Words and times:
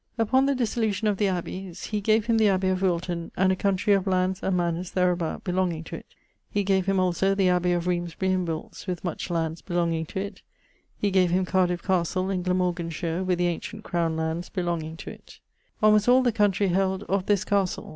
Upon 0.17 0.47
the 0.47 0.55
dissolution 0.55 1.07
of 1.07 1.17
the 1.17 1.27
abbeys, 1.27 1.83
he 1.83 2.01
gave 2.01 2.25
him 2.25 2.39
the 2.39 2.49
abbey 2.49 2.69
of 2.69 2.81
Wilton, 2.81 3.31
and 3.37 3.51
a 3.51 3.55
country 3.55 3.93
of 3.93 4.07
lands 4.07 4.41
and 4.41 4.57
mannours 4.57 4.89
thereabout 4.89 5.43
belonging 5.43 5.83
to 5.83 5.97
it. 5.97 6.07
He 6.49 6.63
gave 6.63 6.87
him 6.87 6.99
also 6.99 7.35
the 7.35 7.49
abbey 7.49 7.73
of 7.73 7.85
Remesbury 7.85 8.31
in 8.31 8.43
Wilts, 8.45 8.87
with 8.87 9.03
much 9.03 9.29
lands 9.29 9.61
belonging 9.61 10.07
to 10.07 10.19
it. 10.19 10.41
He 10.97 11.11
gave 11.11 11.29
him 11.29 11.45
Cardiff 11.45 11.83
Castle 11.83 12.31
in 12.31 12.41
Glamorganshire, 12.41 13.23
with 13.23 13.37
the 13.37 13.45
ancient 13.45 13.83
crowne 13.83 14.15
lands 14.17 14.49
belonging 14.49 14.97
to 14.97 15.11
it. 15.11 15.37
Almost 15.83 16.09
all 16.09 16.23
the 16.23 16.31
country 16.31 16.69
held 16.69 17.03
of 17.03 17.27
this 17.27 17.43
castle. 17.45 17.89